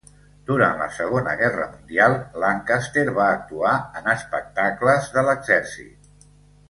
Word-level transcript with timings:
Durant 0.51 0.77
la 0.83 0.87
Segona 0.99 1.35
Guerra 1.41 1.67
Mundial, 1.73 2.15
Lancaster 2.45 3.03
va 3.19 3.27
actuar 3.35 3.75
en 4.01 4.11
espectacles 4.15 5.13
de 5.19 5.25
l'exèrcit. 5.29 6.09